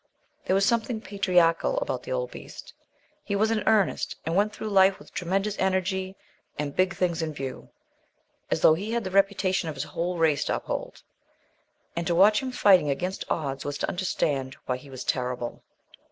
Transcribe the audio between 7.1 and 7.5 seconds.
in